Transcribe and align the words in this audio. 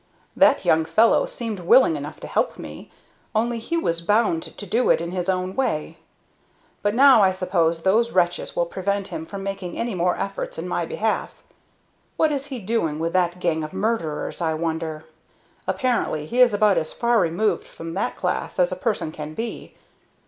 "That 0.35 0.65
young 0.65 0.83
fellow 0.83 1.27
seemed 1.27 1.59
willing 1.59 1.95
enough 1.95 2.19
to 2.21 2.27
help 2.27 2.57
me, 2.57 2.89
only 3.35 3.59
he 3.59 3.77
was 3.77 4.01
bound 4.01 4.41
to 4.41 4.65
do 4.65 4.89
it 4.89 4.99
in 4.99 5.11
his 5.11 5.29
own 5.29 5.55
way; 5.55 5.97
but 6.81 6.95
now 6.95 7.21
I 7.21 7.29
suppose 7.29 7.83
those 7.83 8.11
wretches 8.11 8.55
will 8.55 8.65
prevent 8.65 9.09
him 9.09 9.27
from 9.27 9.43
making 9.43 9.77
any 9.77 9.93
more 9.93 10.17
efforts 10.17 10.57
in 10.57 10.67
my 10.67 10.87
behalf. 10.87 11.43
What 12.17 12.31
is 12.31 12.47
he 12.47 12.57
doing 12.57 12.97
with 12.97 13.13
that 13.13 13.39
gang 13.39 13.63
of 13.63 13.73
murderers, 13.73 14.41
I 14.41 14.55
wonder? 14.55 15.05
Apparently 15.67 16.25
he 16.25 16.41
is 16.41 16.51
about 16.51 16.79
as 16.79 16.93
far 16.93 17.19
removed 17.19 17.67
from 17.67 17.93
that 17.93 18.17
class 18.17 18.57
as 18.57 18.71
a 18.71 18.75
person 18.75 19.11
can 19.11 19.35
be. 19.35 19.75